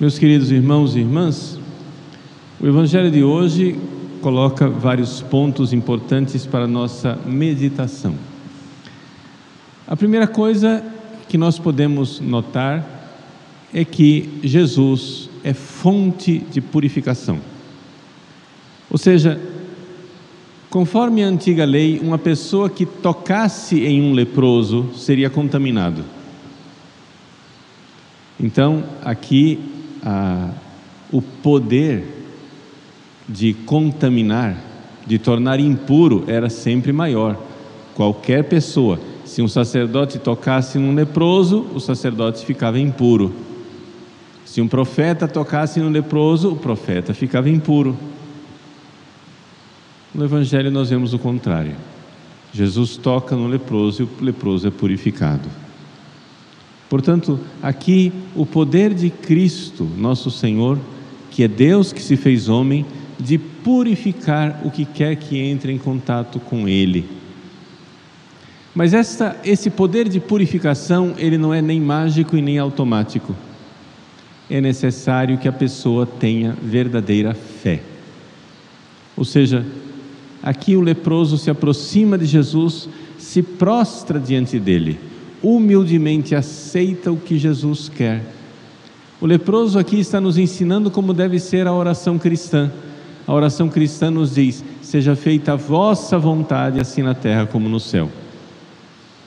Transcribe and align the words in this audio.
Meus 0.00 0.18
queridos 0.18 0.50
irmãos 0.50 0.96
e 0.96 0.98
irmãs, 0.98 1.56
o 2.60 2.66
Evangelho 2.66 3.12
de 3.12 3.22
hoje 3.22 3.78
coloca 4.20 4.68
vários 4.68 5.20
pontos 5.20 5.72
importantes 5.72 6.44
para 6.44 6.64
a 6.64 6.66
nossa 6.66 7.16
meditação. 7.24 8.16
A 9.86 9.94
primeira 9.96 10.26
coisa 10.26 10.84
que 11.28 11.38
nós 11.38 11.60
podemos 11.60 12.18
notar 12.18 12.84
é 13.72 13.84
que 13.84 14.40
Jesus 14.42 15.30
é 15.44 15.54
fonte 15.54 16.38
de 16.38 16.60
purificação. 16.60 17.38
Ou 18.90 18.98
seja, 18.98 19.40
conforme 20.70 21.22
a 21.22 21.28
antiga 21.28 21.64
lei, 21.64 22.00
uma 22.00 22.18
pessoa 22.18 22.68
que 22.68 22.84
tocasse 22.84 23.84
em 23.84 24.02
um 24.02 24.12
leproso 24.12 24.90
seria 24.96 25.30
contaminado. 25.30 26.04
Então, 28.40 28.82
aqui 29.00 29.72
ah, 30.04 30.50
o 31.10 31.22
poder 31.22 32.04
de 33.28 33.54
contaminar, 33.54 34.56
de 35.06 35.18
tornar 35.18 35.58
impuro, 35.58 36.24
era 36.26 36.50
sempre 36.50 36.92
maior. 36.92 37.40
Qualquer 37.94 38.44
pessoa, 38.44 38.98
se 39.24 39.40
um 39.40 39.48
sacerdote 39.48 40.18
tocasse 40.18 40.78
num 40.78 40.94
leproso, 40.94 41.66
o 41.74 41.80
sacerdote 41.80 42.44
ficava 42.44 42.78
impuro. 42.78 43.32
Se 44.44 44.60
um 44.60 44.68
profeta 44.68 45.26
tocasse 45.26 45.80
no 45.80 45.88
leproso, 45.88 46.52
o 46.52 46.56
profeta 46.56 47.14
ficava 47.14 47.48
impuro. 47.48 47.96
No 50.14 50.24
Evangelho 50.24 50.70
nós 50.70 50.90
vemos 50.90 51.12
o 51.12 51.18
contrário. 51.18 51.74
Jesus 52.52 52.96
toca 52.96 53.34
no 53.34 53.48
leproso 53.48 54.02
e 54.02 54.04
o 54.04 54.24
leproso 54.24 54.68
é 54.68 54.70
purificado. 54.70 55.48
Portanto, 56.94 57.40
aqui 57.60 58.12
o 58.36 58.46
poder 58.46 58.94
de 58.94 59.10
Cristo, 59.10 59.82
nosso 59.98 60.30
Senhor, 60.30 60.78
que 61.28 61.42
é 61.42 61.48
Deus 61.48 61.92
que 61.92 62.00
se 62.00 62.16
fez 62.16 62.48
homem, 62.48 62.86
de 63.18 63.36
purificar 63.36 64.60
o 64.64 64.70
que 64.70 64.84
quer 64.84 65.16
que 65.16 65.36
entre 65.36 65.72
em 65.72 65.76
contato 65.76 66.38
com 66.38 66.68
Ele. 66.68 67.04
Mas 68.72 68.94
esta, 68.94 69.36
esse 69.44 69.70
poder 69.70 70.08
de 70.08 70.20
purificação, 70.20 71.16
ele 71.18 71.36
não 71.36 71.52
é 71.52 71.60
nem 71.60 71.80
mágico 71.80 72.36
e 72.36 72.40
nem 72.40 72.60
automático. 72.60 73.34
É 74.48 74.60
necessário 74.60 75.36
que 75.36 75.48
a 75.48 75.52
pessoa 75.52 76.06
tenha 76.06 76.56
verdadeira 76.62 77.34
fé. 77.34 77.82
Ou 79.16 79.24
seja, 79.24 79.66
aqui 80.40 80.76
o 80.76 80.80
leproso 80.80 81.38
se 81.38 81.50
aproxima 81.50 82.16
de 82.16 82.26
Jesus, 82.26 82.88
se 83.18 83.42
prostra 83.42 84.20
diante 84.20 84.60
dele 84.60 85.12
humildemente 85.44 86.34
aceita 86.34 87.12
o 87.12 87.16
que 87.16 87.38
Jesus 87.38 87.88
quer. 87.88 88.22
O 89.20 89.26
leproso 89.26 89.78
aqui 89.78 90.00
está 90.00 90.20
nos 90.20 90.38
ensinando 90.38 90.90
como 90.90 91.12
deve 91.12 91.38
ser 91.38 91.66
a 91.66 91.72
oração 91.72 92.18
cristã. 92.18 92.72
A 93.26 93.32
oração 93.32 93.68
cristã 93.68 94.10
nos 94.10 94.34
diz: 94.34 94.64
Seja 94.82 95.14
feita 95.14 95.52
a 95.52 95.56
vossa 95.56 96.18
vontade, 96.18 96.80
assim 96.80 97.02
na 97.02 97.14
terra 97.14 97.46
como 97.46 97.68
no 97.68 97.78
céu. 97.78 98.10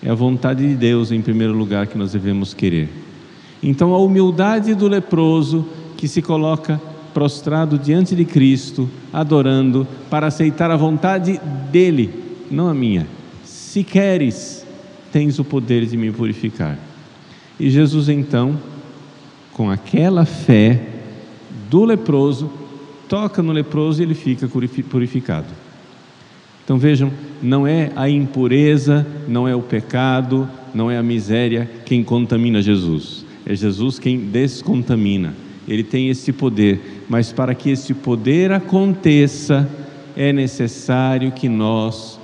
É 0.01 0.09
a 0.09 0.15
vontade 0.15 0.67
de 0.67 0.75
Deus, 0.75 1.11
em 1.11 1.21
primeiro 1.21 1.53
lugar, 1.53 1.87
que 1.87 1.97
nós 1.97 2.11
devemos 2.11 2.53
querer. 2.53 2.89
Então, 3.61 3.93
a 3.93 3.99
humildade 3.99 4.75
do 4.75 4.87
leproso 4.87 5.65
que 5.95 6.07
se 6.07 6.21
coloca 6.21 6.79
prostrado 7.13 7.79
diante 7.79 8.15
de 8.15 8.23
Cristo, 8.23 8.87
adorando, 9.11 9.87
para 10.09 10.27
aceitar 10.27 10.69
a 10.69 10.77
vontade 10.77 11.41
dele, 11.71 12.13
não 12.51 12.67
a 12.67 12.73
minha. 12.73 13.07
Se 13.43 13.83
queres, 13.83 14.56
tens 15.11 15.39
o 15.39 15.43
poder 15.43 15.85
de 15.85 15.97
me 15.97 16.11
purificar. 16.11 16.77
E 17.59 17.69
Jesus 17.69 18.09
então, 18.09 18.59
com 19.53 19.69
aquela 19.69 20.25
fé 20.25 20.79
do 21.69 21.83
leproso, 21.83 22.51
toca 23.07 23.41
no 23.41 23.51
leproso 23.51 24.01
e 24.01 24.05
ele 24.05 24.13
fica 24.13 24.47
purificado. 24.47 25.47
Então 26.63 26.77
vejam, 26.77 27.11
não 27.41 27.65
é 27.65 27.91
a 27.95 28.09
impureza, 28.09 29.07
não 29.27 29.47
é 29.47 29.55
o 29.55 29.61
pecado, 29.61 30.49
não 30.73 30.91
é 30.91 30.97
a 30.97 31.03
miséria 31.03 31.69
quem 31.85 32.03
contamina 32.03 32.61
Jesus, 32.61 33.25
é 33.45 33.55
Jesus 33.55 33.97
quem 33.97 34.17
descontamina. 34.17 35.33
Ele 35.67 35.83
tem 35.83 36.09
esse 36.09 36.31
poder, 36.31 37.05
mas 37.09 37.31
para 37.31 37.55
que 37.55 37.69
esse 37.69 37.93
poder 37.93 38.51
aconteça, 38.51 39.69
é 40.15 40.33
necessário 40.33 41.31
que 41.31 41.47
nós 41.47 42.19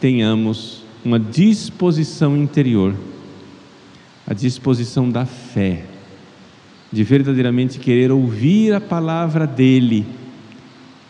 tenhamos 0.00 0.77
uma 1.04 1.18
disposição 1.18 2.36
interior, 2.36 2.94
a 4.26 4.34
disposição 4.34 5.08
da 5.08 5.24
fé, 5.24 5.84
de 6.92 7.04
verdadeiramente 7.04 7.78
querer 7.78 8.10
ouvir 8.10 8.74
a 8.74 8.80
palavra 8.80 9.46
dEle. 9.46 10.06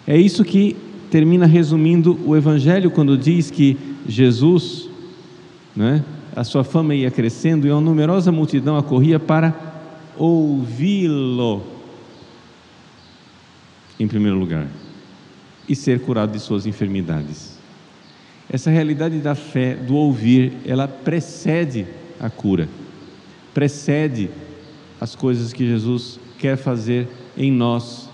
É 0.07 0.17
isso 0.17 0.45
que 0.45 0.77
termina 1.11 1.47
resumindo 1.47 2.19
o 2.25 2.37
Evangelho 2.37 2.91
quando 2.91 3.17
diz 3.17 3.51
que 3.51 3.77
Jesus, 4.07 4.89
né, 5.75 6.05
a 6.35 6.45
sua 6.45 6.65
fama 6.65 6.95
ia 6.95 7.11
crescendo 7.11 7.67
e 7.67 7.71
uma 7.71 7.81
numerosa 7.81 8.31
multidão 8.31 8.77
acorria 8.77 9.19
para 9.19 9.55
ouvi-lo, 10.17 11.63
em 13.99 14.07
primeiro 14.07 14.39
lugar, 14.39 14.69
e 15.69 15.75
ser 15.75 16.01
curado 16.01 16.33
de 16.33 16.41
suas 16.41 16.67
enfermidades. 16.67 17.58
Essa 18.51 18.71
realidade 18.71 19.19
da 19.19 19.35
fé, 19.35 19.75
do 19.75 19.95
ouvir, 19.95 20.53
ela 20.65 20.89
precede 20.89 21.87
a 22.19 22.31
cura, 22.31 22.69
precede 23.53 24.31
as 25.01 25.15
coisas 25.15 25.53
que 25.53 25.67
Jesus 25.67 26.19
quer 26.39 26.57
fazer 26.57 27.07
em 27.37 27.53
nós. 27.53 28.09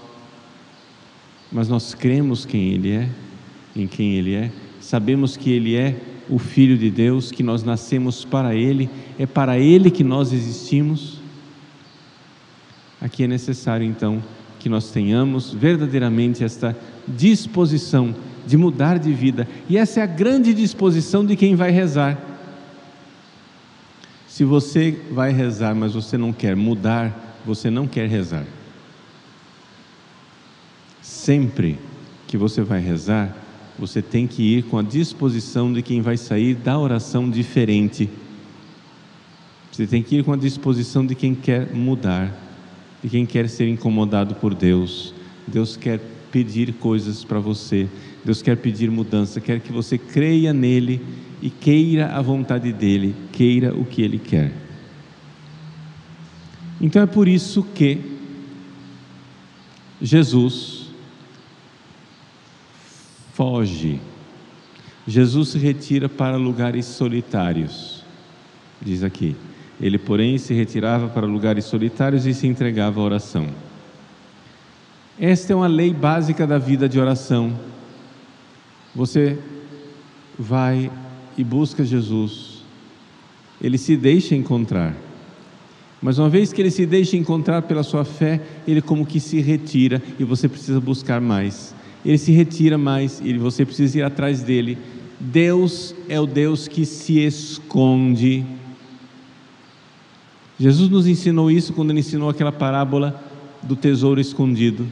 Mas 1.53 1.69
nós 1.69 1.95
cremos 1.95 2.45
quem 2.45 2.73
Ele 2.73 2.93
é, 2.93 3.09
em 3.77 3.87
quem 3.87 4.15
Ele 4.15 4.35
é, 4.35 4.51
sabemos 4.81 5.37
que 5.37 5.53
Ele 5.53 5.77
é 5.77 5.97
o 6.29 6.39
Filho 6.39 6.77
de 6.77 6.91
Deus, 6.91 7.31
que 7.31 7.43
nós 7.43 7.63
nascemos 7.63 8.25
para 8.25 8.55
Ele, 8.55 8.91
é 9.19 9.27
para 9.27 9.59
Ele 9.59 9.91
que 9.91 10.03
nós 10.03 10.33
existimos. 10.33 11.21
Aqui 13.01 13.25
é 13.25 13.29
necessário 13.29 13.87
então 13.87 14.23
que 14.59 14.69
nós 14.69 14.91
tenhamos 14.91 15.53
verdadeiramente 15.53 16.43
esta 16.43 16.75
disposição 17.09 18.15
de 18.47 18.57
mudar 18.57 18.99
de 18.99 19.13
vida. 19.13 19.49
E 19.69 19.77
essa 19.77 20.01
é 20.01 20.03
a 20.03 20.07
grande 20.07 20.53
disposição 20.53 21.25
de 21.25 21.37
quem 21.37 21.55
vai 21.55 21.71
rezar. 21.71 22.19
Se 24.29 24.45
você 24.45 25.01
vai 25.11 25.33
rezar, 25.33 25.75
mas 25.75 25.95
você 25.95 26.19
não 26.19 26.33
quer 26.33 26.57
mudar, 26.57 27.39
você 27.47 27.71
não 27.71 27.87
quer 27.87 28.09
rezar. 28.09 28.45
Sempre 31.01 31.79
que 32.27 32.37
você 32.37 32.63
vai 32.63 32.81
rezar, 32.81 33.37
você 33.79 34.03
tem 34.03 34.27
que 34.27 34.43
ir 34.43 34.65
com 34.65 34.79
a 34.79 34.83
disposição 34.83 35.73
de 35.73 35.83
quem 35.83 36.01
vai 36.01 36.17
sair 36.17 36.55
da 36.55 36.79
oração 36.79 37.31
diferente. 37.31 38.09
Você 39.71 39.87
tem 39.87 40.03
que 40.03 40.17
ir 40.17 40.25
com 40.25 40.33
a 40.33 40.37
disposição 40.37 41.05
de 41.05 41.15
quem 41.15 41.35
quer 41.35 41.73
mudar, 41.75 42.33
de 43.03 43.09
quem 43.09 43.27
quer 43.27 43.49
ser 43.49 43.69
incomodado 43.69 44.35
por 44.37 44.55
Deus. 44.55 45.15
Deus 45.47 45.77
quer 45.77 46.01
pedir 46.35 46.73
coisas 46.73 47.23
para 47.23 47.39
você. 47.39 47.89
Deus 48.25 48.43
quer 48.43 48.57
pedir 48.57 48.91
mudança, 48.91 49.41
quer 49.41 49.61
que 49.61 49.71
você 49.71 49.97
creia 49.97 50.53
nele 50.53 51.01
e 51.41 51.49
queira 51.49 52.09
a 52.09 52.21
vontade 52.21 52.73
dele, 52.73 53.15
queira 53.31 53.73
o 53.73 53.85
que 53.85 54.03
ele 54.03 54.19
quer. 54.19 54.53
Então 56.81 57.01
é 57.01 57.07
por 57.07 57.29
isso 57.29 57.63
que 57.63 58.01
Jesus 60.03 60.87
foge. 63.33 64.01
Jesus 65.07 65.51
se 65.51 65.59
retira 65.59 66.09
para 66.09 66.37
lugares 66.37 66.85
solitários, 66.87 68.05
diz 68.83 69.05
aqui. 69.05 69.37
Ele, 69.81 69.99
porém, 69.99 70.37
se 70.37 70.53
retirava 70.53 71.07
para 71.09 71.27
lugares 71.27 71.65
solitários 71.67 72.27
e 72.27 72.35
se 72.35 72.49
entregava 72.49 73.01
à 73.01 73.05
oração. 73.05 73.47
Esta 75.19 75.53
é 75.53 75.57
uma 75.57 75.69
lei 75.69 75.95
básica 75.95 76.47
da 76.47 76.59
vida 76.59 76.89
de 76.89 76.99
oração. 76.99 77.57
Você 78.95 79.39
vai 80.39 80.91
e 81.37 81.45
busca 81.45 81.85
Jesus, 81.85 82.63
ele 83.61 83.79
se 83.79 83.97
deixa 83.97 84.35
encontrar. 84.35 84.95
Mas 86.03 86.19
uma 86.19 86.29
vez 86.29 86.53
que 86.53 86.61
ele 86.61 86.71
se 86.71 86.85
deixa 86.85 87.17
encontrar 87.17 87.63
pela 87.63 87.83
sua 87.83 88.05
fé, 88.05 88.41
ele 88.67 88.83
como 88.83 89.07
que 89.07 89.19
se 89.19 89.41
retira 89.41 90.03
e 90.19 90.25
você 90.25 90.49
precisa 90.49 90.81
buscar 90.81 91.21
mais. 91.21 91.75
Ele 92.05 92.19
se 92.19 92.31
retira 92.31 92.77
mais 92.77 93.21
e 93.25 93.39
você 93.39 93.65
precisa 93.65 93.99
ir 93.99 94.03
atrás 94.03 94.43
dele. 94.43 94.77
Deus 95.19 95.95
é 96.09 96.21
o 96.21 96.27
Deus 96.27 96.69
que 96.69 96.85
se 96.85 97.21
esconde. 97.21 98.45
Jesus 100.59 100.91
nos 100.91 101.07
ensinou 101.07 101.51
isso 101.51 101.73
quando 101.73 101.91
ele 101.91 102.01
ensinou 102.01 102.29
aquela 102.29 102.53
parábola 102.53 103.23
do 103.63 103.75
tesouro 103.75 104.21
escondido. 104.21 104.87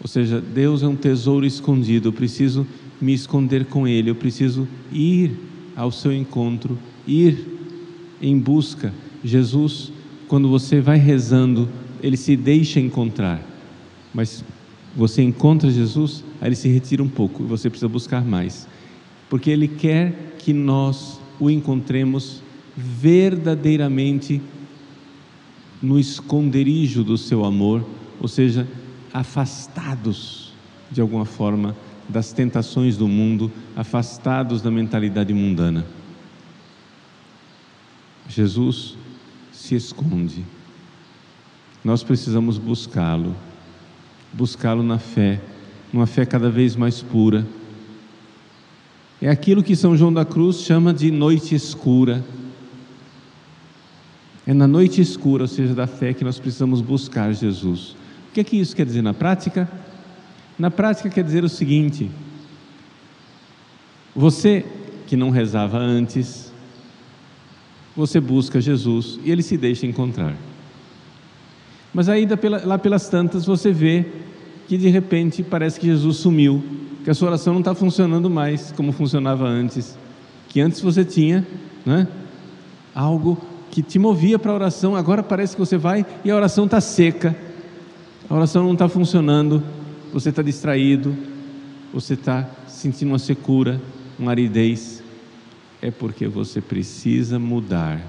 Ou 0.00 0.08
seja, 0.08 0.40
Deus 0.40 0.82
é 0.82 0.88
um 0.88 0.96
tesouro 0.96 1.46
escondido, 1.46 2.08
eu 2.08 2.12
preciso 2.12 2.66
me 3.00 3.12
esconder 3.12 3.66
com 3.66 3.86
Ele, 3.86 4.10
eu 4.10 4.14
preciso 4.14 4.68
ir 4.92 5.32
ao 5.74 5.90
seu 5.90 6.12
encontro, 6.12 6.78
ir 7.06 7.38
em 8.20 8.38
busca. 8.38 8.92
Jesus 9.24 9.92
quando 10.28 10.48
você 10.48 10.80
vai 10.80 10.98
rezando, 10.98 11.68
ele 12.02 12.16
se 12.16 12.36
deixa 12.36 12.80
encontrar, 12.80 13.40
mas 14.12 14.44
você 14.94 15.22
encontra 15.22 15.70
Jesus, 15.70 16.24
aí 16.40 16.48
ele 16.48 16.56
se 16.56 16.68
retira 16.68 17.02
um 17.02 17.08
pouco 17.08 17.42
e 17.42 17.46
você 17.46 17.68
precisa 17.70 17.88
buscar 17.88 18.24
mais, 18.24 18.66
porque 19.30 19.50
ele 19.50 19.68
quer 19.68 20.34
que 20.38 20.52
nós 20.52 21.20
o 21.38 21.50
encontremos 21.50 22.42
verdadeiramente 22.76 24.40
no 25.82 25.98
esconderijo 25.98 27.04
do 27.04 27.16
seu 27.16 27.44
amor, 27.44 27.84
ou 28.20 28.28
seja, 28.28 28.66
afastados 29.16 30.52
de 30.90 31.00
alguma 31.00 31.24
forma 31.24 31.74
das 32.06 32.32
tentações 32.34 32.98
do 32.98 33.08
mundo, 33.08 33.50
afastados 33.74 34.60
da 34.60 34.70
mentalidade 34.70 35.32
mundana. 35.32 35.86
Jesus 38.28 38.94
se 39.50 39.74
esconde. 39.74 40.44
Nós 41.82 42.02
precisamos 42.02 42.58
buscá-lo, 42.58 43.34
buscá-lo 44.34 44.82
na 44.82 44.98
fé, 44.98 45.40
numa 45.90 46.06
fé 46.06 46.26
cada 46.26 46.50
vez 46.50 46.76
mais 46.76 47.00
pura. 47.00 47.46
É 49.20 49.30
aquilo 49.30 49.62
que 49.62 49.74
São 49.74 49.96
João 49.96 50.12
da 50.12 50.26
Cruz 50.26 50.60
chama 50.60 50.92
de 50.92 51.10
noite 51.10 51.54
escura. 51.54 52.22
É 54.46 54.52
na 54.52 54.68
noite 54.68 55.00
escura, 55.00 55.44
ou 55.44 55.48
seja, 55.48 55.74
da 55.74 55.86
fé, 55.86 56.12
que 56.12 56.22
nós 56.22 56.38
precisamos 56.38 56.82
buscar 56.82 57.32
Jesus. 57.32 57.96
Que 58.36 58.40
é 58.40 58.44
que 58.44 58.60
isso 58.60 58.76
quer 58.76 58.84
dizer 58.84 59.00
na 59.00 59.14
prática? 59.14 59.66
Na 60.58 60.70
prática 60.70 61.08
quer 61.08 61.24
dizer 61.24 61.42
o 61.42 61.48
seguinte: 61.48 62.10
você 64.14 64.62
que 65.06 65.16
não 65.16 65.30
rezava 65.30 65.78
antes, 65.78 66.52
você 67.96 68.20
busca 68.20 68.60
Jesus 68.60 69.18
e 69.24 69.30
ele 69.30 69.42
se 69.42 69.56
deixa 69.56 69.86
encontrar. 69.86 70.36
Mas 71.94 72.10
aí 72.10 72.28
lá 72.62 72.76
pelas 72.76 73.08
tantas 73.08 73.46
você 73.46 73.72
vê 73.72 74.04
que 74.68 74.76
de 74.76 74.88
repente 74.88 75.42
parece 75.42 75.80
que 75.80 75.86
Jesus 75.86 76.18
sumiu, 76.18 76.62
que 77.04 77.08
a 77.08 77.14
sua 77.14 77.28
oração 77.28 77.54
não 77.54 77.60
está 77.60 77.74
funcionando 77.74 78.28
mais 78.28 78.70
como 78.70 78.92
funcionava 78.92 79.46
antes, 79.46 79.96
que 80.50 80.60
antes 80.60 80.82
você 80.82 81.06
tinha 81.06 81.46
né, 81.86 82.06
algo 82.94 83.38
que 83.70 83.80
te 83.80 83.98
movia 83.98 84.38
para 84.38 84.52
a 84.52 84.56
oração, 84.56 84.94
agora 84.94 85.22
parece 85.22 85.54
que 85.56 85.60
você 85.60 85.78
vai 85.78 86.04
e 86.22 86.30
a 86.30 86.36
oração 86.36 86.66
está 86.66 86.82
seca, 86.82 87.34
a 88.28 88.34
oração 88.34 88.64
não 88.64 88.72
está 88.72 88.88
funcionando, 88.88 89.62
você 90.12 90.30
está 90.30 90.42
distraído, 90.42 91.16
você 91.94 92.14
está 92.14 92.48
sentindo 92.66 93.08
uma 93.08 93.18
secura, 93.18 93.80
uma 94.18 94.32
aridez, 94.32 95.02
é 95.80 95.92
porque 95.92 96.26
você 96.26 96.60
precisa 96.60 97.38
mudar. 97.38 98.00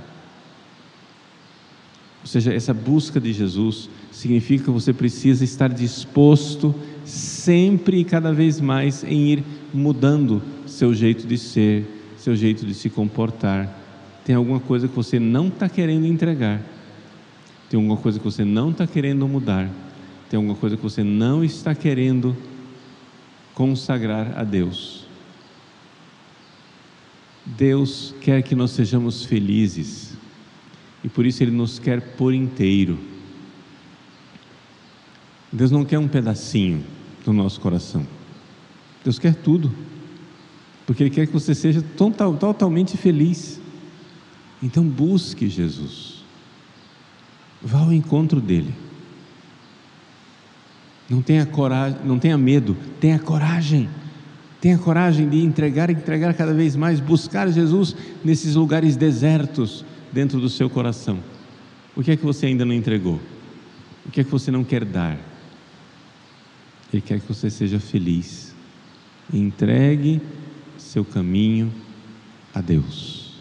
Ou 2.21 2.27
seja, 2.27 2.51
essa 2.51 2.73
busca 2.73 3.21
de 3.21 3.31
Jesus 3.31 3.89
significa 4.11 4.65
que 4.65 4.71
você 4.71 4.91
precisa 4.91 5.43
estar 5.43 5.69
disposto 5.69 6.73
sempre 7.05 7.99
e 7.99 8.03
cada 8.03 8.33
vez 8.33 8.59
mais 8.59 9.03
em 9.03 9.33
ir 9.33 9.43
mudando 9.71 10.41
seu 10.65 10.93
jeito 10.95 11.27
de 11.27 11.37
ser, 11.37 11.85
seu 12.17 12.35
jeito 12.35 12.65
de 12.65 12.73
se 12.73 12.89
comportar. 12.89 13.71
Tem 14.25 14.35
alguma 14.35 14.59
coisa 14.59 14.87
que 14.87 14.95
você 14.95 15.19
não 15.19 15.47
está 15.47 15.69
querendo 15.69 16.07
entregar, 16.07 16.61
tem 17.69 17.77
alguma 17.77 17.97
coisa 17.97 18.17
que 18.17 18.25
você 18.25 18.43
não 18.43 18.71
está 18.71 18.87
querendo 18.87 19.27
mudar 19.27 19.69
tem 20.29 20.37
alguma 20.37 20.55
coisa 20.55 20.75
que 20.75 20.83
você 20.83 21.03
não 21.03 21.43
está 21.43 21.73
querendo 21.73 22.35
consagrar 23.53 24.37
a 24.37 24.43
Deus. 24.43 25.05
Deus 27.45 28.13
quer 28.19 28.43
que 28.43 28.53
nós 28.53 28.71
sejamos 28.71 29.23
felizes 29.23 30.17
e 31.03 31.07
por 31.07 31.25
isso 31.25 31.41
Ele 31.41 31.51
nos 31.51 31.79
quer 31.79 32.15
por 32.15 32.33
inteiro. 32.33 32.99
Deus 35.51 35.71
não 35.71 35.85
quer 35.85 35.97
um 35.97 36.07
pedacinho 36.07 36.83
do 37.23 37.31
nosso 37.31 37.59
coração, 37.61 38.05
Deus 39.03 39.17
quer 39.17 39.33
tudo, 39.33 39.73
porque 40.85 41.03
Ele 41.03 41.09
quer 41.09 41.25
que 41.25 41.33
você 41.33 41.55
seja 41.55 41.81
total, 41.81 42.35
totalmente 42.35 42.97
feliz. 42.97 43.59
Então 44.61 44.83
busque 44.83 45.47
Jesus, 45.47 46.23
vá 47.61 47.79
ao 47.79 47.93
encontro 47.93 48.41
dEle. 48.41 48.86
Não 51.09 51.21
tenha 51.21 51.45
coragem, 51.45 51.99
não 52.03 52.19
tenha 52.19 52.37
medo, 52.37 52.75
tenha 52.99 53.17
coragem. 53.17 53.89
Tenha 54.59 54.77
coragem 54.77 55.29
de 55.29 55.41
entregar, 55.43 55.89
entregar 55.89 56.33
cada 56.33 56.53
vez 56.53 56.75
mais, 56.75 56.99
buscar 56.99 57.47
Jesus 57.49 57.95
nesses 58.25 58.55
lugares 58.55 58.97
desertos 58.97 59.85
dentro 60.11 60.39
do 60.39 60.49
seu 60.49 60.69
coração. 60.69 61.19
O 61.95 62.03
que 62.03 62.11
é 62.11 62.17
que 62.17 62.25
você 62.25 62.47
ainda 62.47 62.65
não 62.65 62.73
entregou? 62.73 63.19
O 64.05 64.11
que 64.11 64.21
é 64.21 64.23
que 64.23 64.31
você 64.31 64.49
não 64.49 64.63
quer 64.63 64.83
dar? 64.83 65.17
Ele 66.91 67.01
quer 67.01 67.19
que 67.19 67.27
você 67.27 67.49
seja 67.49 67.79
feliz. 67.79 68.55
Entregue 69.31 70.21
seu 70.77 71.05
caminho 71.05 71.71
a 72.53 72.61
Deus. 72.61 73.33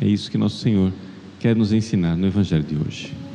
É 0.00 0.06
isso 0.06 0.30
que 0.30 0.38
nosso 0.38 0.58
Senhor 0.58 0.92
quer 1.40 1.56
nos 1.56 1.72
ensinar 1.72 2.16
no 2.16 2.26
Evangelho 2.26 2.62
de 2.62 2.76
hoje. 2.76 3.25